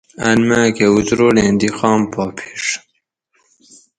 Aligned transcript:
ان 0.27 0.37
میکہ 0.47 0.85
اتروڑی 0.95 1.45
دی 1.59 1.69
قام 1.77 2.01
پا 2.11 2.23
پڛ 2.37 2.61